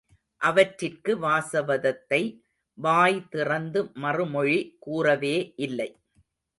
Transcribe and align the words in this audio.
அவற்றிற்கு 0.41 1.11
வாசவதத்தை 1.21 2.21
வாய் 2.77 3.19
திறந்து 3.29 3.79
மறுமொழி 3.93 4.59
கூறவே 4.79 5.35
இல்லை. 5.55 5.89